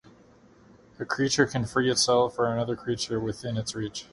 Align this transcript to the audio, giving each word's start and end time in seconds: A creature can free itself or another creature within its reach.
A 0.99 1.05
creature 1.05 1.45
can 1.45 1.65
free 1.67 1.91
itself 1.91 2.39
or 2.39 2.47
another 2.51 2.75
creature 2.75 3.19
within 3.19 3.55
its 3.55 3.75
reach. 3.75 4.07